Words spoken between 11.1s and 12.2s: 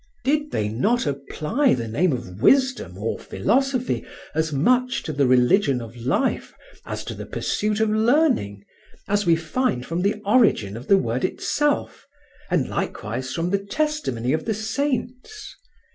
itself,